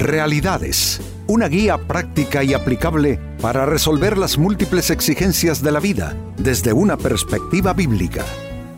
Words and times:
Realidades, 0.00 0.98
una 1.26 1.46
guía 1.46 1.76
práctica 1.76 2.42
y 2.42 2.54
aplicable 2.54 3.20
para 3.42 3.66
resolver 3.66 4.16
las 4.16 4.38
múltiples 4.38 4.88
exigencias 4.88 5.62
de 5.62 5.72
la 5.72 5.78
vida 5.78 6.16
desde 6.38 6.72
una 6.72 6.96
perspectiva 6.96 7.74
bíblica. 7.74 8.24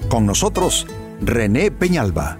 Con 0.08 0.27
nosotros, 0.27 0.85
René 1.21 1.71
Peñalba. 1.71 2.38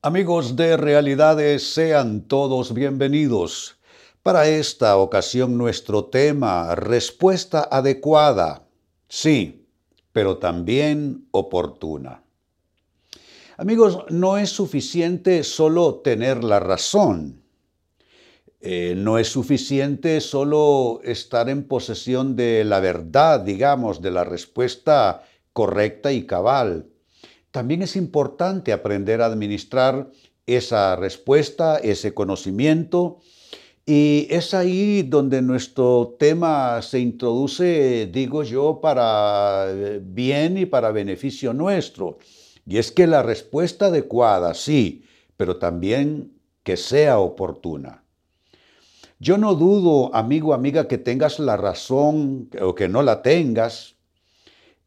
Amigos 0.00 0.56
de 0.56 0.78
Realidades, 0.78 1.74
sean 1.74 2.22
todos 2.22 2.72
bienvenidos. 2.72 3.76
Para 4.22 4.48
esta 4.48 4.96
ocasión 4.96 5.58
nuestro 5.58 6.06
tema, 6.06 6.74
respuesta 6.74 7.68
adecuada. 7.70 8.66
Sí, 9.06 9.68
pero 10.12 10.38
también 10.38 11.28
oportuna. 11.30 12.22
Amigos, 13.58 14.04
no 14.10 14.36
es 14.36 14.50
suficiente 14.50 15.42
solo 15.42 15.96
tener 15.96 16.44
la 16.44 16.60
razón. 16.60 17.42
Eh, 18.60 18.94
no 18.96 19.18
es 19.18 19.28
suficiente 19.28 20.20
solo 20.20 21.00
estar 21.04 21.48
en 21.48 21.66
posesión 21.66 22.36
de 22.36 22.64
la 22.64 22.80
verdad, 22.80 23.40
digamos, 23.40 24.02
de 24.02 24.10
la 24.10 24.24
respuesta 24.24 25.22
correcta 25.54 26.12
y 26.12 26.26
cabal. 26.26 26.90
También 27.50 27.80
es 27.80 27.96
importante 27.96 28.74
aprender 28.74 29.22
a 29.22 29.26
administrar 29.26 30.10
esa 30.44 30.94
respuesta, 30.96 31.78
ese 31.78 32.12
conocimiento, 32.12 33.20
y 33.86 34.26
es 34.28 34.52
ahí 34.52 35.02
donde 35.02 35.40
nuestro 35.40 36.16
tema 36.18 36.82
se 36.82 36.98
introduce, 36.98 38.10
digo 38.12 38.42
yo, 38.42 38.80
para 38.82 39.66
eh, 39.70 40.00
bien 40.02 40.58
y 40.58 40.66
para 40.66 40.90
beneficio 40.92 41.54
nuestro. 41.54 42.18
Y 42.66 42.78
es 42.78 42.90
que 42.90 43.06
la 43.06 43.22
respuesta 43.22 43.86
adecuada, 43.86 44.52
sí, 44.54 45.04
pero 45.36 45.58
también 45.58 46.32
que 46.64 46.76
sea 46.76 47.20
oportuna. 47.20 48.02
Yo 49.18 49.38
no 49.38 49.54
dudo, 49.54 50.14
amigo, 50.14 50.52
amiga, 50.52 50.88
que 50.88 50.98
tengas 50.98 51.38
la 51.38 51.56
razón 51.56 52.50
o 52.60 52.74
que 52.74 52.88
no 52.88 53.02
la 53.02 53.22
tengas. 53.22 53.94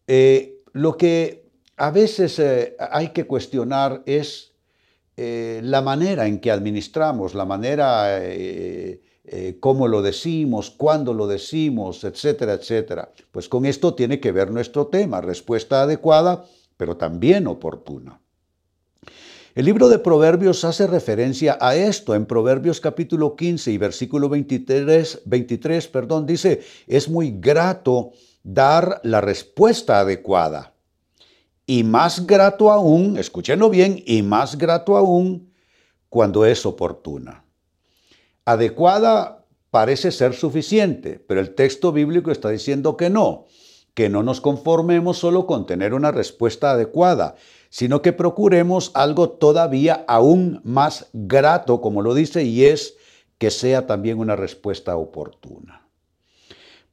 Eh, 0.08 0.61
lo 0.73 0.97
que 0.97 1.49
a 1.77 1.89
veces 1.89 2.38
eh, 2.38 2.75
hay 2.91 3.09
que 3.09 3.25
cuestionar 3.25 4.03
es 4.05 4.52
eh, 5.16 5.61
la 5.64 5.81
manera 5.81 6.27
en 6.27 6.39
que 6.39 6.52
administramos, 6.52 7.33
la 7.33 7.45
manera, 7.45 8.21
cómo 9.59 9.88
lo 9.88 10.02
decimos, 10.02 10.69
cuándo 10.71 11.14
lo 11.14 11.27
decimos, 11.27 12.03
etcétera, 12.03 12.53
etcétera. 12.53 13.11
Pues 13.31 13.47
con 13.47 13.66
esto 13.66 13.93
tiene 13.93 14.19
que 14.19 14.31
ver 14.31 14.52
nuestro 14.52 14.88
tema, 14.88 15.21
respuesta 15.21 15.83
adecuada 15.83 16.45
pero 16.80 16.95
también 16.95 17.45
oportuna. 17.45 18.22
El 19.53 19.66
libro 19.66 19.89
de 19.89 19.99
Proverbios 19.99 20.63
hace 20.63 20.88
referencia 20.88 21.58
a 21.59 21.75
esto. 21.75 22.16
En 22.16 22.25
Proverbios 22.25 22.80
capítulo 22.80 23.36
15 23.36 23.71
y 23.71 23.77
versículo 23.77 24.30
23, 24.30 25.23
23 25.25 25.88
perdón, 25.89 26.25
dice, 26.25 26.61
es 26.88 27.09
muy 27.09 27.31
grato 27.38 28.11
dar 28.44 29.02
la 29.03 29.19
respuesta 29.19 29.99
adecuada. 29.99 30.73
Y 31.66 31.83
más 31.83 32.25
grato 32.25 32.71
aún, 32.71 33.17
escúchenlo 33.17 33.69
bien, 33.69 34.02
y 34.05 34.21
más 34.21 34.58
grato 34.58 34.95
aún 34.95 35.52
cuando 36.08 36.45
es 36.45 36.66
oportuna. 36.66 37.43
Adecuada 38.45 39.45
parece 39.69 40.14
ser 40.14 40.33
suficiente, 40.33 41.21
pero 41.27 41.41
el 41.41 41.55
texto 41.55 41.91
bíblico 41.91 42.31
está 42.31 42.49
diciendo 42.49 42.95
que 42.95 43.09
no 43.09 43.47
que 43.94 44.09
no 44.09 44.23
nos 44.23 44.42
conformemos 44.42 45.18
solo 45.18 45.45
con 45.45 45.66
tener 45.66 45.94
una 45.94 46.12
respuesta 46.12 46.72
adecuada, 46.72 47.36
sino 47.70 48.02
que 48.02 48.14
procuremos 48.14 48.92
algo 48.94 49.30
todavía 49.30 50.06
aún 50.08 50.62
más 50.64 51.08
grato, 51.14 51.82
como 51.82 52.02
lo 52.02 52.14
dice, 52.14 52.44
y 52.44 52.66
es 52.66 52.95
que 53.38 53.52
sea 53.52 53.88
también 53.88 54.20
una 54.20 54.36
respuesta 54.36 54.98
oportuna. 54.98 55.88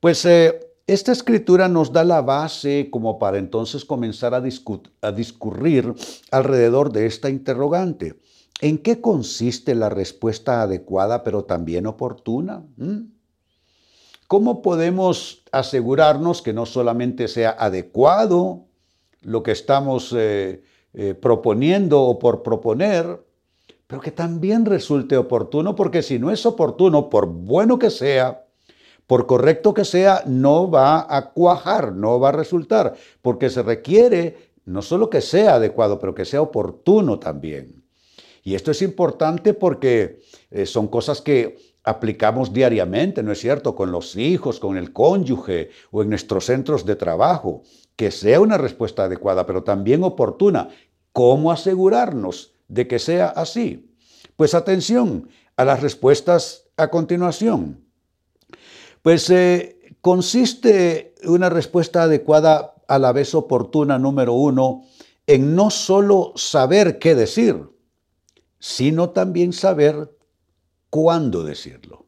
Pues 0.00 0.24
eh, 0.24 0.60
esta 0.86 1.10
escritura 1.10 1.68
nos 1.68 1.92
da 1.92 2.04
la 2.04 2.22
base 2.22 2.88
como 2.92 3.18
para 3.18 3.38
entonces 3.38 3.84
comenzar 3.84 4.34
a, 4.34 4.40
discurrir 4.40 5.92
alrededor 6.30 6.92
de 6.92 7.06
esta 7.06 7.28
interrogante. 7.28 8.20
¿En 8.60 8.78
qué 8.78 9.00
consiste 9.00 9.74
la 9.74 9.88
respuesta 9.88 10.62
adecuada 10.62 11.24
pero 11.24 11.44
también 11.44 11.86
oportuna? 11.86 12.64
¿Mm? 12.76 13.15
¿Cómo 14.28 14.60
podemos 14.60 15.44
asegurarnos 15.52 16.42
que 16.42 16.52
no 16.52 16.66
solamente 16.66 17.28
sea 17.28 17.50
adecuado 17.50 18.64
lo 19.22 19.42
que 19.42 19.52
estamos 19.52 20.12
eh, 20.16 20.62
eh, 20.94 21.14
proponiendo 21.14 22.02
o 22.02 22.18
por 22.18 22.42
proponer, 22.42 23.24
pero 23.86 24.00
que 24.00 24.10
también 24.10 24.64
resulte 24.64 25.16
oportuno? 25.16 25.76
Porque 25.76 26.02
si 26.02 26.18
no 26.18 26.32
es 26.32 26.44
oportuno, 26.44 27.08
por 27.08 27.26
bueno 27.26 27.78
que 27.78 27.90
sea, 27.90 28.44
por 29.06 29.26
correcto 29.26 29.72
que 29.72 29.84
sea, 29.84 30.24
no 30.26 30.68
va 30.68 31.06
a 31.08 31.30
cuajar, 31.30 31.92
no 31.92 32.18
va 32.18 32.30
a 32.30 32.32
resultar, 32.32 32.94
porque 33.22 33.48
se 33.48 33.62
requiere 33.62 34.46
no 34.64 34.82
solo 34.82 35.08
que 35.08 35.20
sea 35.20 35.54
adecuado, 35.54 36.00
pero 36.00 36.14
que 36.14 36.24
sea 36.24 36.42
oportuno 36.42 37.20
también. 37.20 37.84
Y 38.42 38.54
esto 38.56 38.72
es 38.72 38.82
importante 38.82 39.54
porque 39.54 40.20
eh, 40.50 40.66
son 40.66 40.88
cosas 40.88 41.20
que 41.20 41.56
aplicamos 41.86 42.52
diariamente, 42.52 43.22
¿no 43.22 43.32
es 43.32 43.38
cierto?, 43.38 43.74
con 43.76 43.92
los 43.92 44.16
hijos, 44.16 44.58
con 44.58 44.76
el 44.76 44.92
cónyuge 44.92 45.70
o 45.92 46.02
en 46.02 46.10
nuestros 46.10 46.44
centros 46.44 46.84
de 46.84 46.96
trabajo. 46.96 47.62
Que 47.94 48.10
sea 48.10 48.40
una 48.40 48.58
respuesta 48.58 49.04
adecuada, 49.04 49.46
pero 49.46 49.62
también 49.62 50.02
oportuna. 50.02 50.68
¿Cómo 51.12 51.50
asegurarnos 51.50 52.52
de 52.68 52.88
que 52.88 52.98
sea 52.98 53.28
así? 53.28 53.94
Pues 54.36 54.52
atención 54.54 55.30
a 55.56 55.64
las 55.64 55.80
respuestas 55.80 56.64
a 56.76 56.88
continuación. 56.88 57.80
Pues 59.00 59.30
eh, 59.30 59.78
consiste 60.00 61.14
una 61.24 61.48
respuesta 61.48 62.02
adecuada 62.02 62.74
a 62.88 62.98
la 62.98 63.12
vez 63.12 63.34
oportuna 63.34 63.98
número 63.98 64.34
uno 64.34 64.82
en 65.26 65.54
no 65.54 65.70
solo 65.70 66.32
saber 66.34 66.98
qué 66.98 67.14
decir, 67.14 67.62
sino 68.58 69.10
también 69.10 69.52
saber 69.52 70.15
cuándo 70.90 71.44
decirlo. 71.44 72.06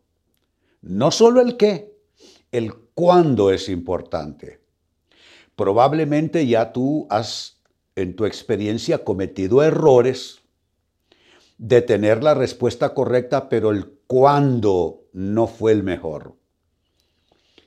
No 0.81 1.11
solo 1.11 1.41
el 1.41 1.57
qué, 1.57 1.97
el 2.53 2.75
cuándo 2.95 3.51
es 3.51 3.69
importante. 3.69 4.61
Probablemente 5.57 6.47
ya 6.47 6.73
tú 6.73 7.07
has 7.11 7.61
en 7.97 8.15
tu 8.15 8.25
experiencia 8.25 9.03
cometido 9.05 9.63
errores 9.63 10.39
de 11.59 11.83
tener 11.83 12.23
la 12.23 12.35
respuesta 12.35 12.95
correcta, 12.95 13.49
pero 13.49 13.73
el 13.73 13.87
cuándo 14.07 15.03
no 15.13 15.49
fue 15.49 15.73
el 15.73 15.83
mejor. 15.83 16.37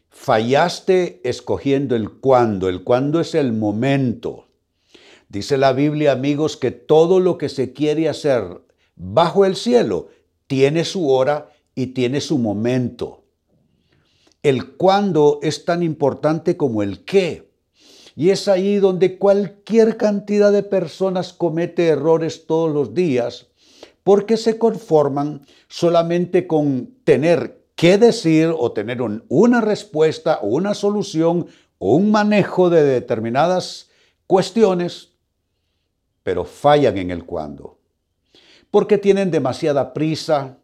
Fallaste 0.10 1.22
escogiendo 1.24 1.96
el 1.96 2.12
cuándo. 2.12 2.70
El 2.70 2.84
cuándo 2.84 3.20
es 3.20 3.36
el 3.36 3.54
momento. 3.54 4.48
Dice 5.30 5.58
la 5.58 5.74
Biblia, 5.74 6.12
amigos, 6.12 6.58
que 6.58 6.72
todo 6.72 7.20
lo 7.20 7.38
que 7.38 7.50
se 7.50 7.74
quiere 7.74 8.10
hacer 8.10 8.62
bajo 8.96 9.46
el 9.46 9.56
cielo 9.56 10.10
tiene 10.51 10.84
su 10.84 11.09
hora 11.09 11.50
y 11.75 11.94
tiene 11.94 12.19
su 12.19 12.38
momento. 12.38 13.23
El 14.44 14.73
cuándo 14.75 15.39
es 15.41 15.63
tan 15.63 15.81
importante 15.81 16.57
como 16.57 16.84
el 16.84 17.06
qué. 17.06 17.53
Y 18.17 18.31
es 18.31 18.50
ahí 18.50 18.75
donde 18.75 19.17
cualquier 19.17 19.95
cantidad 19.95 20.51
de 20.51 20.63
personas 20.63 21.31
comete 21.31 21.88
errores 21.88 22.47
todos 22.47 22.69
los 22.69 22.94
días 22.94 23.47
porque 24.03 24.35
se 24.35 24.57
conforman 24.57 25.45
solamente 25.69 26.47
con 26.47 26.95
tener 27.06 27.63
qué 27.75 27.97
decir 27.97 28.53
o 28.53 28.73
tener 28.73 29.01
una 29.29 29.62
respuesta 29.62 30.39
o 30.41 30.47
una 30.47 30.73
solución 30.73 31.47
o 31.78 31.95
un 31.95 32.12
manejo 32.12 32.69
de 32.69 32.83
determinadas 32.83 33.89
cuestiones, 34.28 35.13
pero 36.24 36.44
fallan 36.44 36.97
en 36.97 37.12
el 37.12 37.24
cuándo 37.24 37.81
porque 38.71 38.97
tienen 38.97 39.29
demasiada 39.29 39.94
prisa, 39.94 40.57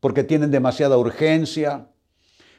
porque 0.00 0.22
tienen 0.22 0.50
demasiada 0.50 0.98
urgencia, 0.98 1.88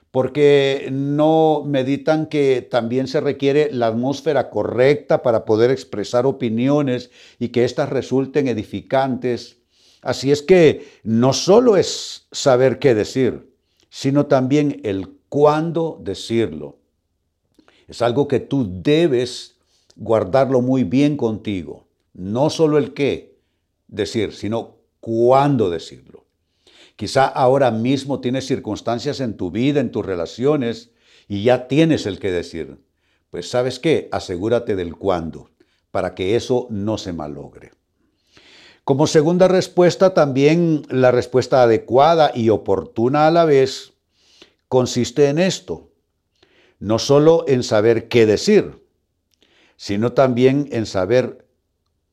porque 0.09 0.89
no 0.91 1.63
meditan 1.65 2.27
que 2.27 2.61
también 2.61 3.07
se 3.07 3.19
requiere 3.19 3.69
la 3.71 3.87
atmósfera 3.87 4.49
correcta 4.49 5.21
para 5.21 5.45
poder 5.45 5.71
expresar 5.71 6.25
opiniones 6.25 7.11
y 7.37 7.49
que 7.49 7.65
éstas 7.65 7.89
resulten 7.89 8.47
edificantes. 8.47 9.57
Así 10.01 10.31
es 10.31 10.41
que 10.41 10.87
no 11.03 11.33
solo 11.33 11.77
es 11.77 12.27
saber 12.31 12.79
qué 12.79 12.95
decir, 12.95 13.51
sino 13.89 14.25
también 14.25 14.79
el 14.83 15.09
cuándo 15.29 15.99
decirlo. 16.01 16.77
Es 17.87 18.01
algo 18.01 18.27
que 18.27 18.39
tú 18.39 18.67
debes 18.81 19.55
guardarlo 19.95 20.61
muy 20.61 20.83
bien 20.83 21.17
contigo. 21.17 21.87
No 22.13 22.49
solo 22.49 22.77
el 22.77 22.93
qué 22.93 23.37
decir, 23.87 24.33
sino 24.33 24.75
cuándo 25.05 25.69
decirlo. 25.69 26.25
Quizá 26.95 27.25
ahora 27.25 27.69
mismo 27.69 28.21
tienes 28.21 28.47
circunstancias 28.47 29.19
en 29.19 29.37
tu 29.37 29.51
vida, 29.51 29.79
en 29.79 29.91
tus 29.91 30.03
relaciones, 30.03 30.89
y 31.27 31.43
ya 31.43 31.67
tienes 31.67 32.07
el 32.07 32.17
que 32.17 32.31
decir. 32.31 32.79
Pues 33.29 33.47
sabes 33.47 33.77
qué, 33.77 34.09
asegúrate 34.11 34.75
del 34.75 34.95
cuándo, 34.95 35.51
para 35.91 36.15
que 36.15 36.35
eso 36.35 36.65
no 36.71 36.97
se 36.97 37.13
malogre. 37.13 37.73
Como 38.83 39.05
segunda 39.05 39.47
respuesta, 39.47 40.15
también 40.15 40.87
la 40.89 41.11
respuesta 41.11 41.61
adecuada 41.61 42.31
y 42.33 42.49
oportuna 42.49 43.27
a 43.27 43.31
la 43.31 43.45
vez 43.45 43.93
consiste 44.67 45.29
en 45.29 45.37
esto, 45.37 45.91
no 46.79 46.97
solo 46.97 47.45
en 47.47 47.61
saber 47.61 48.07
qué 48.07 48.25
decir, 48.25 48.83
sino 49.77 50.13
también 50.13 50.67
en 50.71 50.87
saber 50.87 51.45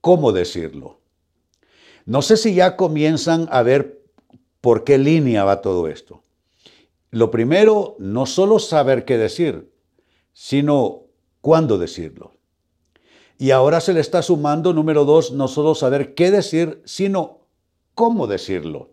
cómo 0.03 0.33
decirlo. 0.33 1.02
No 2.07 2.23
sé 2.23 2.37
si 2.37 2.55
ya 2.55 2.77
comienzan 2.77 3.49
a 3.51 3.63
ver 3.63 4.03
por 4.61 4.85
qué 4.85 4.99
línea 4.99 5.45
va 5.45 5.61
todo 5.61 5.89
esto. 5.89 6.23
Lo 7.11 7.31
primero, 7.31 7.97
no 7.99 8.27
solo 8.27 8.59
saber 8.59 9.05
qué 9.05 9.19
decir, 9.19 9.71
sino 10.33 11.03
cuándo 11.41 11.79
decirlo. 11.79 12.33
Y 13.39 13.51
ahora 13.51 13.81
se 13.81 13.93
le 13.93 14.01
está 14.01 14.23
sumando, 14.23 14.73
número 14.73 15.05
dos, 15.05 15.33
no 15.33 15.49
solo 15.49 15.75
saber 15.75 16.15
qué 16.15 16.31
decir, 16.31 16.81
sino 16.85 17.41
cómo 17.95 18.27
decirlo. 18.27 18.91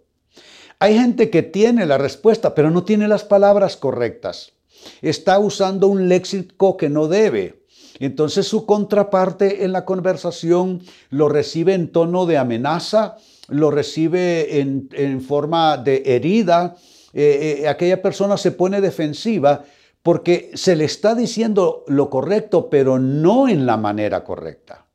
Hay 0.80 0.98
gente 0.98 1.30
que 1.30 1.44
tiene 1.44 1.86
la 1.86 1.98
respuesta, 1.98 2.56
pero 2.56 2.72
no 2.72 2.84
tiene 2.84 3.08
las 3.08 3.24
palabras 3.24 3.78
correctas. 3.78 4.54
Está 5.02 5.38
usando 5.40 5.88
un 5.88 6.08
léxico 6.10 6.78
que 6.78 6.90
no 6.90 7.08
debe. 7.08 7.59
Entonces 8.00 8.48
su 8.48 8.66
contraparte 8.66 9.66
en 9.66 9.74
la 9.74 9.86
conversación 9.86 10.82
lo 11.10 11.28
recibe 11.28 11.74
en 11.74 11.92
tono 11.92 12.26
de 12.26 12.38
amenaza, 12.38 13.18
lo 13.50 13.72
recibe 13.72 14.60
en, 14.60 15.22
forma 15.22 15.78
de 15.78 16.04
herida. 16.06 16.76
Eh, 17.14 17.62
eh, 17.62 17.68
aquella 17.68 18.02
persona 18.02 18.38
se 18.38 18.52
pone 18.52 18.80
defensiva 18.80 19.64
porque 20.02 20.52
se 20.54 20.78
le 20.78 20.86
está 20.86 21.14
diciendo 21.14 21.84
lo 21.88 22.10
correcto, 22.10 22.70
pero 22.70 23.00
no 23.00 23.50
en 23.50 23.66
la 23.66 23.76
manera 23.76 24.24
correcta, 24.24 24.86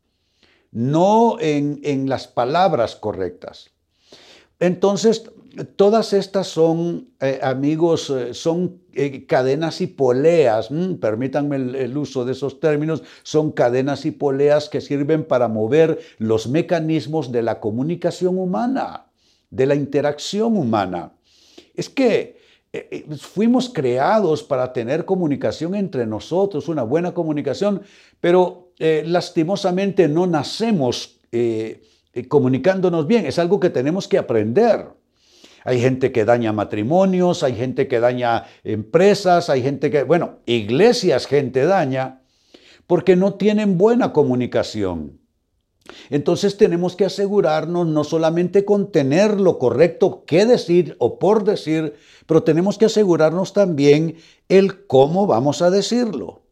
no 0.72 1.36
en, 1.40 2.08
las 2.08 2.26
palabras 2.26 2.96
correctas. 2.96 3.70
Entonces, 4.60 5.30
todas 5.76 6.14
estas 6.14 6.46
son, 6.46 7.10
eh, 7.20 7.38
amigos, 7.42 8.12
son 8.32 8.83
eh, 8.96 9.26
cadenas 9.26 9.80
y 9.80 9.86
poleas, 9.86 10.70
mm, 10.70 10.94
permítanme 10.94 11.56
el, 11.56 11.96
uso 11.96 12.24
de 12.24 12.32
esos 12.32 12.60
términos, 12.60 13.02
son 13.22 13.52
cadenas 13.52 14.06
y 14.06 14.10
poleas 14.10 14.68
que 14.68 14.80
sirven 14.80 15.24
para 15.24 15.48
mover 15.48 16.00
los 16.18 16.48
mecanismos 16.48 17.32
de 17.32 17.42
la 17.42 17.60
comunicación 17.60 18.38
humana, 18.38 19.06
de 19.50 19.66
la 19.66 19.74
interacción 19.74 20.56
humana. 20.56 21.12
Es 21.74 21.88
que 21.88 22.42
fuimos 23.18 23.68
creados 23.68 24.42
para 24.42 24.72
tener 24.72 25.04
comunicación 25.04 25.76
entre 25.76 26.06
nosotros, 26.06 26.68
una 26.68 26.82
buena 26.82 27.14
comunicación, 27.14 27.82
pero 28.20 28.72
lastimosamente 28.78 30.08
no 30.08 30.26
nacemos 30.26 31.20
comunicándonos 32.28 33.06
bien, 33.06 33.26
es 33.26 33.38
algo 33.38 33.60
que 33.60 33.70
tenemos 33.70 34.08
que 34.08 34.18
aprender. 34.18 34.86
Hay 35.64 35.80
gente 35.80 36.12
que 36.12 36.24
daña 36.24 36.52
matrimonios, 36.52 37.42
hay 37.42 37.54
gente 37.54 37.88
que 37.88 37.98
daña 37.98 38.44
empresas, 38.62 39.48
hay 39.48 39.62
gente 39.62 39.90
que, 39.90 40.02
bueno, 40.02 40.38
iglesias 40.46 41.26
gente 41.26 41.64
daña 41.64 42.20
porque 42.86 43.16
no 43.16 43.34
tienen 43.34 43.78
buena 43.78 44.12
comunicación. 44.12 45.18
Entonces 46.10 46.56
tenemos 46.56 46.96
que 46.96 47.04
asegurarnos 47.04 47.86
no 47.86 48.04
solamente 48.04 48.64
con 48.64 48.90
tener 48.90 49.40
lo 49.40 49.58
correcto 49.58 50.24
que 50.26 50.46
decir 50.46 50.96
o 50.98 51.18
por 51.18 51.44
decir, 51.44 51.94
pero 52.26 52.42
tenemos 52.42 52.78
que 52.78 52.86
asegurarnos 52.86 53.52
también 53.52 54.16
el 54.48 54.86
cómo 54.86 55.26
vamos 55.26 55.62
a 55.62 55.70
decirlo. 55.70 56.42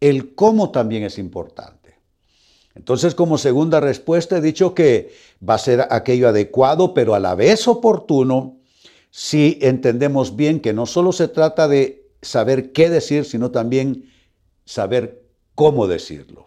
El 0.00 0.34
cómo 0.34 0.70
también 0.70 1.02
es 1.02 1.18
importante. 1.18 1.77
Entonces, 2.74 3.14
como 3.14 3.38
segunda 3.38 3.80
respuesta, 3.80 4.38
he 4.38 4.40
dicho 4.40 4.74
que 4.74 5.12
va 5.46 5.54
a 5.54 5.58
ser 5.58 5.86
aquello 5.90 6.28
adecuado, 6.28 6.94
pero 6.94 7.14
a 7.14 7.20
la 7.20 7.34
vez 7.34 7.66
oportuno, 7.66 8.58
si 9.10 9.58
entendemos 9.62 10.36
bien 10.36 10.60
que 10.60 10.72
no 10.72 10.86
solo 10.86 11.12
se 11.12 11.28
trata 11.28 11.66
de 11.66 12.08
saber 12.22 12.72
qué 12.72 12.90
decir, 12.90 13.24
sino 13.24 13.50
también 13.50 14.10
saber 14.64 15.24
cómo 15.54 15.86
decirlo. 15.86 16.46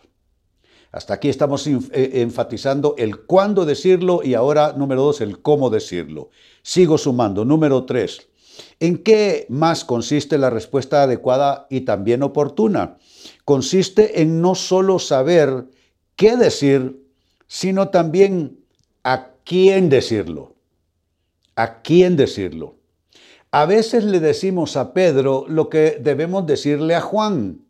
Hasta 0.91 1.13
aquí 1.13 1.29
estamos 1.29 1.67
eh, 1.67 1.81
enfatizando 1.93 2.95
el 2.97 3.25
cuándo 3.25 3.65
decirlo 3.65 4.21
y 4.23 4.33
ahora, 4.33 4.73
número 4.73 5.03
dos, 5.03 5.21
el 5.21 5.41
cómo 5.41 5.69
decirlo. 5.69 6.29
Sigo 6.63 6.97
sumando. 6.97 7.45
Número 7.45 7.85
tres, 7.85 8.27
¿en 8.79 8.97
qué 8.97 9.45
más 9.49 9.85
consiste 9.85 10.37
la 10.37 10.49
respuesta 10.49 11.03
adecuada 11.03 11.65
y 11.69 11.81
también 11.81 12.23
oportuna? 12.23 12.97
Consiste 13.45 14.21
en 14.21 14.41
no 14.41 14.53
solo 14.53 14.99
saber 14.99 15.65
qué 16.15 16.37
decir, 16.37 17.01
sino 17.47 17.89
también 17.89 18.59
a 19.03 19.29
quién 19.43 19.89
decirlo. 19.89 20.55
¿A 21.55 21.81
quién 21.81 22.15
decirlo? 22.15 22.75
A 23.51 23.65
veces 23.65 24.05
le 24.05 24.19
decimos 24.19 24.77
a 24.77 24.93
Pedro 24.93 25.45
lo 25.47 25.69
que 25.69 25.97
debemos 26.01 26.47
decirle 26.47 26.95
a 26.95 27.01
Juan. 27.01 27.65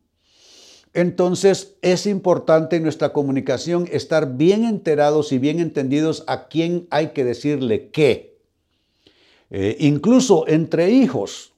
Entonces 0.94 1.76
es 1.82 2.06
importante 2.06 2.76
en 2.76 2.84
nuestra 2.84 3.14
comunicación 3.14 3.88
estar 3.92 4.36
bien 4.36 4.66
enterados 4.66 5.32
y 5.32 5.40
bien 5.40 5.60
entendidos 5.60 6.24
a 6.28 6.48
quién 6.48 6.88
hay 6.92 7.08
que 7.10 7.24
decirle 7.24 7.90
qué. 7.90 8.38
Eh, 9.50 9.78
incluso 9.80 10.48
entre 10.48 10.92
hijos, 10.92 11.54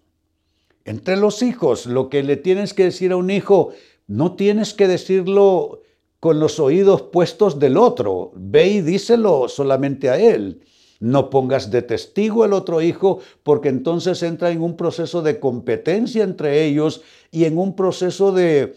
entre 0.85 1.17
los 1.17 1.41
hijos, 1.41 1.85
lo 1.85 2.09
que 2.09 2.23
le 2.23 2.37
tienes 2.37 2.73
que 2.73 2.85
decir 2.85 3.11
a 3.11 3.17
un 3.17 3.29
hijo, 3.29 3.73
no 4.07 4.35
tienes 4.35 4.73
que 4.73 4.87
decirlo 4.87 5.81
con 6.23 6.39
los 6.39 6.57
oídos 6.57 7.01
puestos 7.01 7.59
del 7.59 7.75
otro. 7.75 8.31
Ve 8.33 8.69
y 8.69 8.81
díselo 8.81 9.49
solamente 9.49 10.09
a 10.09 10.17
él. 10.17 10.61
No 11.01 11.29
pongas 11.29 11.69
de 11.69 11.81
testigo 11.81 12.45
al 12.45 12.53
otro 12.53 12.81
hijo 12.81 13.19
porque 13.43 13.67
entonces 13.67 14.23
entra 14.23 14.49
en 14.49 14.61
un 14.61 14.77
proceso 14.77 15.21
de 15.21 15.41
competencia 15.41 16.23
entre 16.23 16.63
ellos 16.63 17.01
y 17.29 17.43
en 17.43 17.57
un 17.57 17.75
proceso 17.75 18.31
de, 18.31 18.73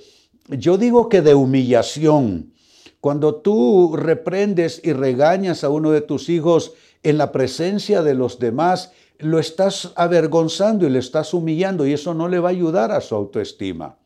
yo 0.49 0.77
digo 0.77 1.09
que 1.09 1.23
de 1.23 1.37
humillación. 1.37 2.53
Cuando 3.01 3.37
tú 3.37 3.95
reprendes 3.95 4.81
y 4.83 4.93
regañas 4.93 5.63
a 5.63 5.69
uno 5.69 5.93
de 5.93 6.01
tus 6.01 6.29
hijos 6.29 6.73
en 7.05 7.17
la 7.17 7.31
presencia 7.31 8.03
de 8.03 8.15
los 8.15 8.41
demás, 8.41 8.91
lo 9.21 9.39
estás 9.39 9.93
avergonzando 9.95 10.85
y 10.85 10.91
le 10.91 10.99
estás 10.99 11.33
humillando 11.33 11.87
y 11.87 11.93
eso 11.93 12.13
no 12.13 12.27
le 12.27 12.41
va 12.41 12.49
a 12.49 12.51
ayudar 12.51 12.91
a 12.91 13.01
su 13.01 13.15
autoestima. 13.15 13.99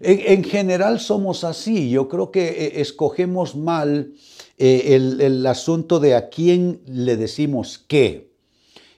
En, 0.00 0.44
general 0.44 1.00
somos 1.00 1.44
así. 1.44 1.90
Yo 1.90 2.08
creo 2.08 2.30
que 2.30 2.48
eh, 2.48 2.80
escogemos 2.80 3.56
mal 3.56 4.12
eh, 4.58 4.94
el, 4.94 5.46
asunto 5.46 6.00
de 6.00 6.14
a 6.14 6.28
quién 6.28 6.80
le 6.86 7.16
decimos 7.16 7.84
qué. 7.86 8.32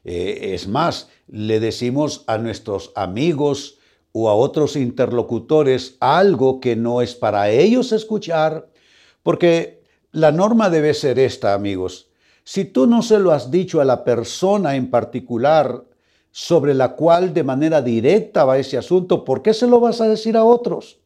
Eh, 0.04 0.54
es 0.54 0.66
más, 0.66 1.08
le 1.28 1.60
decimos 1.60 2.24
a 2.26 2.38
nuestros 2.38 2.92
amigos 2.96 3.78
o 4.12 4.28
a 4.28 4.34
otros 4.34 4.74
interlocutores 4.76 5.96
algo 6.00 6.60
que 6.60 6.76
no 6.76 7.02
es 7.02 7.14
para 7.14 7.50
ellos 7.50 7.92
escuchar, 7.92 8.68
porque 9.22 9.82
la 10.12 10.32
norma 10.32 10.70
debe 10.70 10.94
ser 10.94 11.18
esta, 11.18 11.54
amigos. 11.54 12.08
Si 12.42 12.64
tú 12.64 12.86
no 12.86 13.02
se 13.02 13.18
lo 13.18 13.32
has 13.32 13.50
dicho 13.50 13.80
a 13.80 13.84
la 13.84 14.04
persona 14.04 14.74
en 14.74 14.90
particular 14.90 15.84
sobre 16.30 16.74
la 16.74 16.94
cual 16.94 17.34
de 17.34 17.42
manera 17.42 17.82
directa 17.82 18.44
va 18.44 18.58
ese 18.58 18.78
asunto, 18.78 19.24
¿por 19.24 19.42
qué 19.42 19.54
se 19.54 19.66
lo 19.66 19.80
vas 19.80 20.00
a 20.00 20.08
decir 20.08 20.36
a 20.36 20.44
otros? 20.44 21.00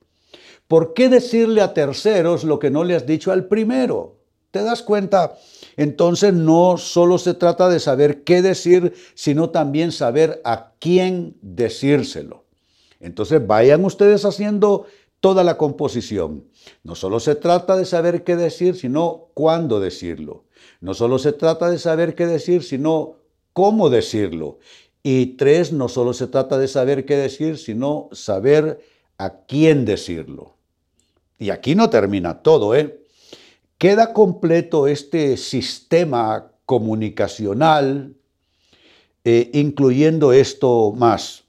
¿Por 0.69 0.95
qué 0.95 1.09
decirle 1.09 1.61
a 1.61 1.75
terceros 1.75 2.45
lo 2.45 2.59
que 2.59 2.71
no 2.71 2.85
le 2.85 2.95
has 2.95 3.07
dicho 3.07 3.33
al 3.33 3.47
primero? 3.47 4.17
¿Te 4.51 4.63
das 4.63 4.83
cuenta? 4.83 5.37
Entonces 5.77 6.35
no 6.35 6.77
solo 6.77 7.19
se 7.19 7.35
trata 7.35 7.69
de 7.69 7.81
saber 7.81 8.23
qué 8.23 8.43
decir, 8.43 8.93
sino 9.15 9.51
también 9.51 9.93
saber 9.93 10.41
a 10.45 10.73
quién 10.79 11.37
decírselo. 11.41 12.45
Entonces 13.01 13.47
vayan 13.47 13.85
ustedes 13.85 14.25
haciendo 14.25 14.87
toda 15.21 15.45
la 15.45 15.57
composición. 15.57 16.45
No 16.83 16.95
solo 16.95 17.21
se 17.21 17.35
trata 17.35 17.77
de 17.77 17.85
saber 17.85 18.25
qué 18.25 18.37
decir, 18.37 18.77
sino 18.77 19.29
cuándo 19.35 19.81
decirlo. 19.81 20.45
No 20.81 20.95
solo 20.95 21.19
se 21.19 21.33
trata 21.33 21.71
de 21.71 21.79
saber 21.79 22.15
qué 22.15 22.27
decir, 22.27 22.63
sino 22.63 23.17
cómo 23.53 23.89
decirlo. 23.89 24.59
Y 25.03 25.37
tres, 25.37 25.73
no 25.73 25.89
solo 25.89 26.13
se 26.13 26.29
trata 26.29 26.59
de 26.59 26.69
saber 26.69 27.05
qué 27.05 27.17
decir, 27.17 27.59
sino 27.59 28.09
saber 28.13 28.81
a 29.19 29.45
quién 29.47 29.85
decirlo. 29.85 30.55
Y 31.39 31.51
aquí 31.51 31.75
no 31.75 31.91
termina 31.91 32.43
todo, 32.43 32.75
¿eh? 32.77 33.01
Queda 33.79 34.13
completo 34.13 34.87
este 34.87 35.37
sistema 35.37 36.53
comunicacional, 36.67 38.15
eh, 39.25 39.51
incluyendo 39.55 40.33
esto 40.33 40.93
más. 40.97 41.45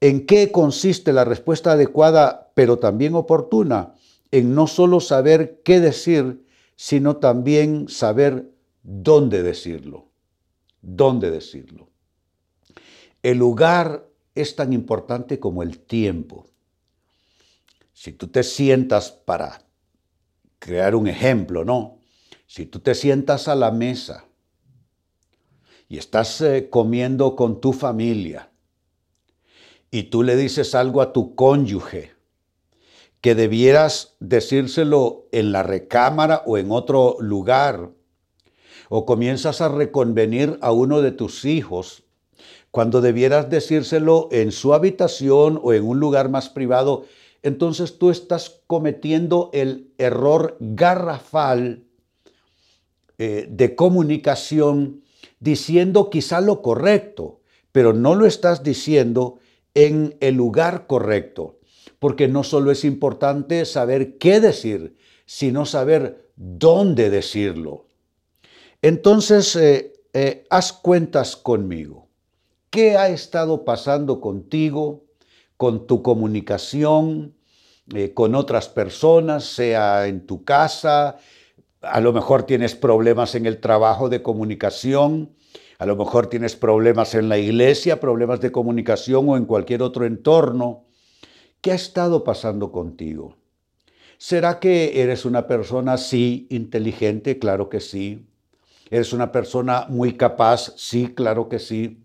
¿En 0.00 0.24
qué 0.26 0.50
consiste 0.50 1.12
la 1.12 1.24
respuesta 1.24 1.72
adecuada, 1.72 2.50
pero 2.54 2.78
también 2.78 3.14
oportuna? 3.14 3.94
En 4.30 4.54
no 4.54 4.66
solo 4.66 5.00
saber 5.00 5.60
qué 5.64 5.80
decir, 5.80 6.44
sino 6.76 7.16
también 7.16 7.88
saber 7.88 8.50
dónde 8.82 9.42
decirlo. 9.42 10.08
¿Dónde 10.80 11.30
decirlo? 11.30 11.88
El 13.24 13.38
lugar 13.38 14.06
es 14.34 14.54
tan 14.54 14.74
importante 14.74 15.40
como 15.40 15.62
el 15.62 15.78
tiempo. 15.78 16.44
Si 17.94 18.12
tú 18.12 18.28
te 18.28 18.42
sientas 18.42 19.12
para 19.12 19.64
crear 20.58 20.94
un 20.94 21.08
ejemplo, 21.08 21.64
¿no? 21.64 22.00
Si 22.46 22.66
tú 22.66 22.80
te 22.80 22.94
sientas 22.94 23.48
a 23.48 23.54
la 23.54 23.70
mesa 23.70 24.26
y 25.88 25.96
estás 25.96 26.38
eh, 26.42 26.68
comiendo 26.68 27.34
con 27.34 27.62
tu 27.62 27.72
familia 27.72 28.50
y 29.90 30.02
tú 30.02 30.22
le 30.22 30.36
dices 30.36 30.74
algo 30.74 31.00
a 31.00 31.14
tu 31.14 31.34
cónyuge 31.34 32.12
que 33.22 33.34
debieras 33.34 34.16
decírselo 34.20 35.28
en 35.32 35.50
la 35.50 35.62
recámara 35.62 36.42
o 36.44 36.58
en 36.58 36.70
otro 36.70 37.16
lugar, 37.20 37.90
o 38.90 39.06
comienzas 39.06 39.62
a 39.62 39.70
reconvenir 39.70 40.58
a 40.60 40.72
uno 40.72 41.00
de 41.00 41.10
tus 41.10 41.46
hijos 41.46 42.04
cuando 42.74 43.00
debieras 43.00 43.50
decírselo 43.50 44.28
en 44.32 44.50
su 44.50 44.74
habitación 44.74 45.60
o 45.62 45.72
en 45.74 45.84
un 45.84 46.00
lugar 46.00 46.28
más 46.28 46.48
privado, 46.48 47.04
entonces 47.44 48.00
tú 48.00 48.10
estás 48.10 48.62
cometiendo 48.66 49.48
el 49.52 49.92
error 49.96 50.56
garrafal 50.58 51.84
eh, 53.16 53.46
de 53.48 53.76
comunicación 53.76 55.04
diciendo 55.38 56.10
quizá 56.10 56.40
lo 56.40 56.62
correcto, 56.62 57.42
pero 57.70 57.92
no 57.92 58.16
lo 58.16 58.26
estás 58.26 58.64
diciendo 58.64 59.38
en 59.74 60.16
el 60.18 60.34
lugar 60.34 60.88
correcto, 60.88 61.60
porque 62.00 62.26
no 62.26 62.42
solo 62.42 62.72
es 62.72 62.84
importante 62.84 63.66
saber 63.66 64.18
qué 64.18 64.40
decir, 64.40 64.96
sino 65.26 65.64
saber 65.64 66.28
dónde 66.34 67.08
decirlo. 67.08 67.86
Entonces, 68.82 69.54
eh, 69.54 69.92
eh, 70.12 70.44
haz 70.50 70.72
cuentas 70.72 71.36
conmigo. 71.36 72.03
¿Qué 72.74 72.96
ha 72.96 73.06
estado 73.06 73.64
pasando 73.64 74.20
contigo, 74.20 75.04
con 75.56 75.86
tu 75.86 76.02
comunicación, 76.02 77.36
eh, 77.94 78.12
con 78.14 78.34
otras 78.34 78.68
personas, 78.68 79.44
sea 79.44 80.08
en 80.08 80.26
tu 80.26 80.42
casa, 80.42 81.18
a 81.82 82.00
lo 82.00 82.12
mejor 82.12 82.42
tienes 82.42 82.74
problemas 82.74 83.36
en 83.36 83.46
el 83.46 83.60
trabajo 83.60 84.08
de 84.08 84.22
comunicación, 84.22 85.36
a 85.78 85.86
lo 85.86 85.94
mejor 85.94 86.26
tienes 86.26 86.56
problemas 86.56 87.14
en 87.14 87.28
la 87.28 87.38
iglesia, 87.38 88.00
problemas 88.00 88.40
de 88.40 88.50
comunicación 88.50 89.28
o 89.28 89.36
en 89.36 89.44
cualquier 89.44 89.80
otro 89.80 90.04
entorno. 90.04 90.82
¿Qué 91.60 91.70
ha 91.70 91.76
estado 91.76 92.24
pasando 92.24 92.72
contigo? 92.72 93.36
¿Será 94.18 94.58
que 94.58 95.00
eres 95.00 95.24
una 95.24 95.46
persona, 95.46 95.96
sí, 95.96 96.48
inteligente? 96.50 97.38
Claro 97.38 97.68
que 97.68 97.78
sí. 97.78 98.26
¿Eres 98.90 99.12
una 99.12 99.30
persona 99.30 99.86
muy 99.88 100.16
capaz? 100.16 100.72
Sí, 100.76 101.14
claro 101.14 101.48
que 101.48 101.60
sí. 101.60 102.00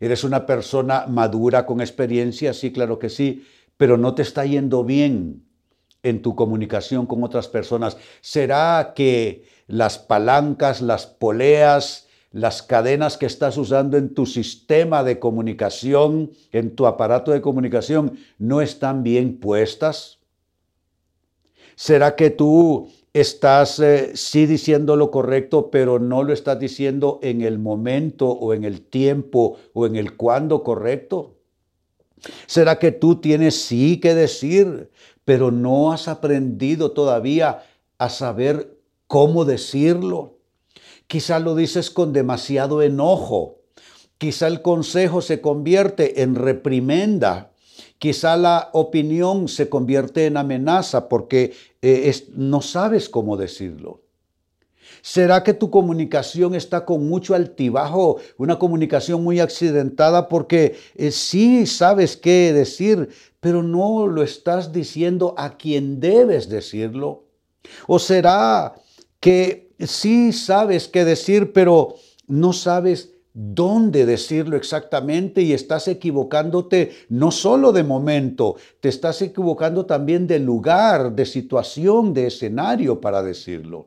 ¿Eres 0.00 0.24
una 0.24 0.46
persona 0.46 1.06
madura 1.06 1.66
con 1.66 1.80
experiencia? 1.80 2.52
Sí, 2.54 2.72
claro 2.72 2.98
que 2.98 3.10
sí 3.10 3.44
pero 3.80 3.96
no 3.96 4.14
te 4.14 4.20
está 4.20 4.44
yendo 4.44 4.84
bien 4.84 5.42
en 6.02 6.20
tu 6.20 6.36
comunicación 6.36 7.06
con 7.06 7.24
otras 7.24 7.48
personas? 7.48 7.96
¿Será 8.20 8.92
que 8.94 9.46
las 9.68 9.98
palancas, 9.98 10.82
las 10.82 11.06
poleas, 11.06 12.06
las 12.30 12.62
cadenas 12.62 13.16
que 13.16 13.24
estás 13.24 13.56
usando 13.56 13.96
en 13.96 14.12
tu 14.12 14.26
sistema 14.26 15.02
de 15.02 15.18
comunicación, 15.18 16.30
en 16.52 16.76
tu 16.76 16.86
aparato 16.86 17.30
de 17.30 17.40
comunicación, 17.40 18.18
no 18.36 18.60
están 18.60 19.02
bien 19.02 19.38
puestas? 19.40 20.18
¿Será 21.74 22.16
que 22.16 22.28
tú 22.28 22.92
estás 23.12 23.78
eh, 23.80 24.12
sí 24.14 24.46
diciendo 24.46 24.96
lo 24.96 25.10
correcto, 25.10 25.70
pero 25.70 25.98
no 25.98 26.22
lo 26.22 26.32
estás 26.32 26.58
diciendo 26.58 27.18
en 27.22 27.42
el 27.42 27.58
momento 27.58 28.28
o 28.28 28.54
en 28.54 28.64
el 28.64 28.82
tiempo 28.82 29.56
o 29.72 29.86
en 29.86 29.96
el 29.96 30.16
cuándo 30.16 30.62
correcto? 30.62 31.36
¿Será 32.46 32.78
que 32.78 32.92
tú 32.92 33.16
tienes 33.16 33.60
sí 33.60 33.98
que 33.98 34.14
decir, 34.14 34.90
pero 35.24 35.50
no 35.50 35.92
has 35.92 36.06
aprendido 36.06 36.92
todavía 36.92 37.62
a 37.98 38.08
saber 38.10 38.78
cómo 39.06 39.44
decirlo? 39.44 40.38
Quizá 41.06 41.40
lo 41.40 41.54
dices 41.54 41.90
con 41.90 42.12
demasiado 42.12 42.82
enojo. 42.82 43.56
Quizá 44.18 44.46
el 44.46 44.62
consejo 44.62 45.22
se 45.22 45.40
convierte 45.40 46.22
en 46.22 46.34
reprimenda. 46.34 47.49
Quizá 48.00 48.38
la 48.38 48.70
opinión 48.72 49.46
se 49.46 49.68
convierte 49.68 50.24
en 50.24 50.38
amenaza 50.38 51.06
porque 51.06 51.52
eh, 51.82 52.10
no 52.34 52.62
sabes 52.62 53.10
cómo 53.10 53.36
decirlo. 53.36 54.00
¿Será 55.02 55.44
que 55.44 55.52
tu 55.52 55.70
comunicación 55.70 56.54
está 56.54 56.86
con 56.86 57.06
mucho 57.06 57.34
altibajo, 57.34 58.16
una 58.38 58.58
comunicación 58.58 59.22
muy 59.22 59.38
accidentada 59.38 60.30
porque 60.30 60.76
eh, 60.96 61.10
sí 61.10 61.66
sabes 61.66 62.16
qué 62.16 62.54
decir, 62.54 63.10
pero 63.38 63.62
no 63.62 64.06
lo 64.06 64.22
estás 64.22 64.72
diciendo 64.72 65.34
a 65.36 65.58
quien 65.58 66.00
debes 66.00 66.48
decirlo? 66.48 67.24
¿O 67.86 67.98
será 67.98 68.76
que 69.20 69.74
sí 69.78 70.32
sabes 70.32 70.88
qué 70.88 71.04
decir, 71.04 71.52
pero 71.52 71.96
no 72.26 72.54
sabes 72.54 73.10
dónde 73.32 74.06
decirlo 74.06 74.56
exactamente 74.56 75.42
y 75.42 75.52
estás 75.52 75.88
equivocándote 75.88 76.92
no 77.08 77.30
solo 77.30 77.72
de 77.72 77.84
momento, 77.84 78.56
te 78.80 78.88
estás 78.88 79.22
equivocando 79.22 79.86
también 79.86 80.26
de 80.26 80.38
lugar, 80.38 81.12
de 81.12 81.26
situación, 81.26 82.12
de 82.12 82.26
escenario 82.26 83.00
para 83.00 83.22
decirlo. 83.22 83.86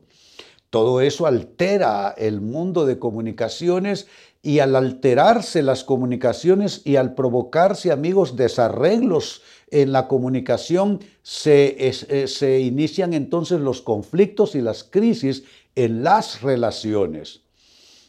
Todo 0.70 1.00
eso 1.00 1.26
altera 1.26 2.14
el 2.16 2.40
mundo 2.40 2.84
de 2.84 2.98
comunicaciones 2.98 4.08
y 4.42 4.58
al 4.58 4.74
alterarse 4.76 5.62
las 5.62 5.84
comunicaciones 5.84 6.82
y 6.84 6.96
al 6.96 7.14
provocarse, 7.14 7.92
amigos, 7.92 8.36
desarreglos 8.36 9.42
en 9.70 9.92
la 9.92 10.08
comunicación, 10.08 11.00
se, 11.22 11.76
eh, 11.78 12.26
se 12.28 12.60
inician 12.60 13.14
entonces 13.14 13.60
los 13.60 13.80
conflictos 13.80 14.54
y 14.54 14.60
las 14.60 14.84
crisis 14.84 15.44
en 15.76 16.02
las 16.02 16.42
relaciones. 16.42 17.40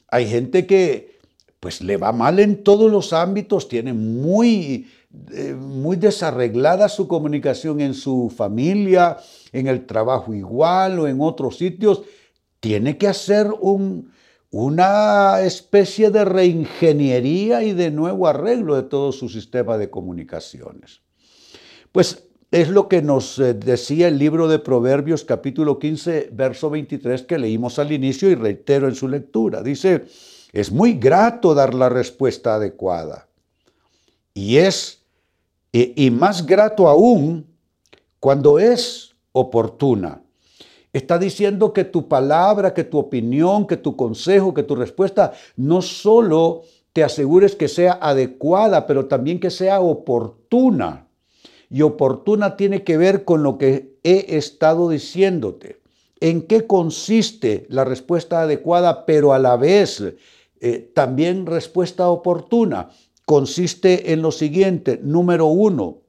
Hay 0.09 0.27
gente 0.27 0.65
que 0.65 1.14
pues 1.65 1.81
le 1.81 1.97
va 1.97 2.11
mal 2.11 2.37
en 2.37 2.63
todos 2.63 2.91
los 2.91 3.11
ámbitos, 3.11 3.67
tiene 3.67 3.91
muy, 3.91 4.87
eh, 5.33 5.55
muy 5.55 5.95
desarreglada 5.97 6.87
su 6.89 7.07
comunicación 7.07 7.81
en 7.81 7.95
su 7.95 8.29
familia, 8.29 9.17
en 9.51 9.65
el 9.65 9.87
trabajo 9.87 10.35
igual 10.35 10.99
o 10.99 11.07
en 11.07 11.19
otros 11.21 11.57
sitios, 11.57 12.03
tiene 12.59 12.99
que 12.99 13.07
hacer 13.07 13.47
una 14.51 15.41
especie 15.41 16.11
de 16.11 16.25
reingeniería 16.25 17.63
y 17.63 17.73
de 17.73 17.89
nuevo 17.89 18.27
arreglo 18.27 18.75
de 18.75 18.83
todo 18.83 19.11
su 19.11 19.27
sistema 19.27 19.79
de 19.79 19.89
comunicaciones. 19.89 21.01
Pues 21.91 22.27
es 22.51 22.69
lo 22.69 22.87
que 22.87 23.01
nos 23.01 23.39
eh, 23.39 23.55
decía 23.55 24.07
el 24.07 24.19
libro 24.19 24.47
de 24.47 24.59
Proverbios 24.59 25.23
capítulo 25.23 25.79
15, 25.79 26.29
verso 26.31 26.69
23 26.69 27.23
que 27.23 27.39
leímos 27.39 27.79
al 27.79 27.91
inicio 27.91 28.29
y 28.29 28.35
reitero 28.35 28.87
en 28.87 28.93
su 28.93 29.07
lectura. 29.07 29.63
Dice, 29.63 30.05
es 30.55 30.71
muy 30.71 30.93
grato 30.93 31.53
dar 31.53 31.73
la 31.73 31.89
respuesta 31.89 32.55
adecuada. 32.55 33.27
Y 34.33 34.55
es, 34.57 35.01
y 35.73 36.09
más 36.11 36.45
grato 36.45 36.87
aún, 36.87 37.45
cuando 38.21 38.57
es 38.57 39.15
oportuna. 39.33 40.21
Está 40.93 41.19
diciendo 41.19 41.73
que 41.73 41.83
tu 41.83 42.07
palabra, 42.07 42.73
que 42.73 42.85
tu 42.85 42.97
opinión, 42.97 43.67
que 43.67 43.75
tu 43.75 43.97
consejo, 43.97 44.53
que 44.53 44.63
tu 44.63 44.77
respuesta 44.77 45.33
no 45.57 45.81
solo 45.81 46.61
te 46.93 47.03
asegures 47.03 47.53
que 47.53 47.67
sea 47.67 47.99
adecuada, 48.01 48.87
pero 48.87 49.07
también 49.07 49.41
que 49.41 49.49
sea 49.49 49.81
oportuna. 49.81 51.07
Y 51.69 51.81
oportuna 51.81 52.55
tiene 52.55 52.85
que 52.85 52.95
ver 52.95 53.25
con 53.25 53.43
lo 53.43 53.57
que 53.57 53.97
he 54.03 54.37
estado 54.37 54.87
diciéndote. 54.87 55.81
¿En 56.21 56.43
qué 56.43 56.65
consiste 56.65 57.65
la 57.67 57.83
respuesta 57.83 58.43
adecuada, 58.43 59.05
pero 59.05 59.33
a 59.33 59.39
la 59.39 59.57
vez 59.57 60.01
eh, 60.67 60.91
también 60.95 61.45
respuesta 61.45 62.09
oportuna? 62.09 62.89
Consiste 63.25 64.13
en 64.13 64.23
lo 64.23 64.31
siguiente. 64.31 64.99
Número 65.03 65.45
uno, 65.45 65.99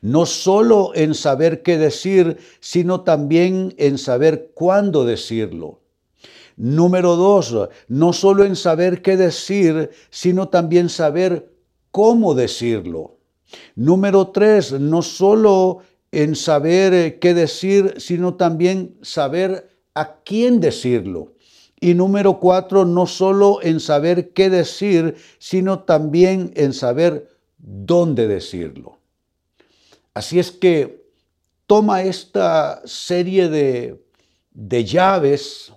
no 0.00 0.26
solo 0.26 0.92
en 0.94 1.12
saber 1.12 1.62
qué 1.62 1.76
decir, 1.76 2.38
sino 2.60 3.00
también 3.00 3.74
en 3.76 3.98
saber 3.98 4.52
cuándo 4.54 5.04
decirlo. 5.04 5.80
Número 6.56 7.16
dos, 7.16 7.68
no 7.88 8.12
solo 8.12 8.44
en 8.44 8.54
saber 8.54 9.02
qué 9.02 9.16
decir, 9.16 9.90
sino 10.08 10.50
también 10.50 10.88
saber 10.88 11.52
cómo 11.90 12.34
decirlo. 12.34 13.18
Número 13.74 14.28
tres, 14.28 14.70
no 14.70 15.02
solo 15.02 15.80
en 16.12 16.36
saber 16.36 16.94
eh, 16.94 17.18
qué 17.18 17.34
decir, 17.34 17.94
sino 17.96 18.34
también 18.34 18.96
saber 19.02 19.68
a 19.94 20.20
quién 20.22 20.60
decirlo. 20.60 21.33
Y 21.84 21.92
número 21.92 22.40
cuatro, 22.40 22.86
no 22.86 23.06
solo 23.06 23.58
en 23.60 23.78
saber 23.78 24.30
qué 24.30 24.48
decir, 24.48 25.16
sino 25.38 25.80
también 25.80 26.50
en 26.56 26.72
saber 26.72 27.28
dónde 27.58 28.26
decirlo. 28.26 28.96
Así 30.14 30.38
es 30.38 30.50
que 30.50 31.04
toma 31.66 32.02
esta 32.02 32.80
serie 32.86 33.50
de, 33.50 34.84
llaves 34.86 35.74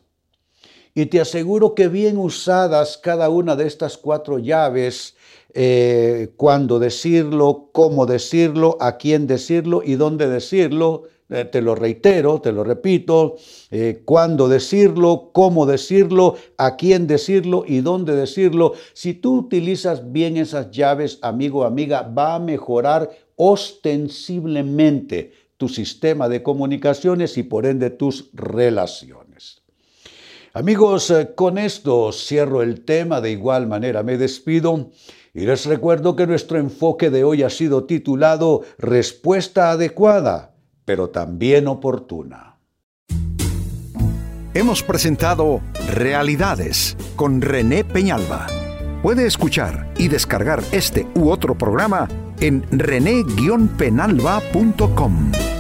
y 0.96 1.08
te 1.08 1.20
aseguro 1.20 1.76
que 1.76 1.90
bien 1.90 2.18
usadas 2.18 2.98
cada 2.98 3.28
una 3.28 3.58
de 3.58 3.68
estas 3.68 3.98
cuatro 3.98 4.40
llaves, 4.40 5.18
eh, 5.54 6.32
cuándo 6.38 6.80
decirlo, 6.80 7.68
cómo 7.74 8.06
decirlo, 8.06 8.78
a 8.80 8.96
quién 8.96 9.28
decirlo 9.28 9.82
y 9.84 9.96
dónde 9.96 10.30
decirlo, 10.30 11.04
te 11.28 11.62
lo 11.62 11.76
reitero, 11.76 12.40
te 12.40 12.54
lo 12.54 12.64
repito, 12.64 13.36
eh, 13.70 14.02
cuándo 14.06 14.48
decirlo, 14.48 15.32
cómo 15.34 15.66
decirlo, 15.66 16.36
a 16.58 16.78
quién 16.78 17.06
decirlo 17.06 17.66
y 17.68 17.82
dónde 17.82 18.16
decirlo. 18.16 18.74
Si 18.94 19.14
tú 19.14 19.40
utilizas 19.40 20.12
bien 20.12 20.38
esas 20.38 20.72
llaves, 20.72 21.20
amigo 21.22 21.60
o 21.60 21.64
amiga, 21.66 22.02
va 22.04 22.36
a 22.36 22.40
mejorar 22.40 23.10
ostensiblemente 23.36 25.34
tu 25.58 25.68
sistema 25.68 26.30
de 26.30 26.44
comunicaciones 26.44 27.38
y 27.38 27.44
por 27.44 27.66
ende 27.66 27.90
tus 27.90 28.30
relaciones. 28.34 29.62
Amigos, 30.54 31.12
eh, 31.12 31.34
con 31.36 31.58
esto 31.58 32.12
cierro 32.14 32.62
el 32.62 32.86
tema, 32.86 33.20
de 33.20 33.32
igual 33.32 33.68
manera 33.68 34.02
me 34.02 34.18
despido 34.18 34.92
y 35.34 35.42
les 35.42 35.66
recuerdo 35.66 36.16
que 36.16 36.26
nuestro 36.26 36.58
enfoque 36.58 37.10
de 37.10 37.24
hoy 37.24 37.44
ha 37.44 37.50
sido 37.50 37.84
titulado 37.84 38.62
Respuesta 38.80 39.72
adecuada 39.72 40.57
pero 40.88 41.10
también 41.10 41.68
oportuna. 41.68 42.56
Hemos 44.54 44.84
presentado 44.84 45.60
Realidades 45.94 46.96
con 47.18 47.42
René 47.42 47.84
Peñalba. 47.84 48.48
Puede 49.04 49.28
escuchar 49.28 49.92
y 49.98 50.08
descargar 50.08 50.64
este 50.72 51.06
u 51.14 51.30
otro 51.30 51.58
programa 51.58 52.08
en 52.40 52.66
rene-penalba.com. 52.72 55.57